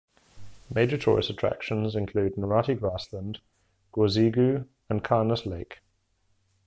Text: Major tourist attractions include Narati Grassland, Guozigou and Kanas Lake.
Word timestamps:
Major 0.73 0.97
tourist 0.97 1.29
attractions 1.29 1.93
include 1.95 2.33
Narati 2.33 2.73
Grassland, 2.75 3.39
Guozigou 3.93 4.67
and 4.89 5.03
Kanas 5.03 5.45
Lake. 5.45 5.81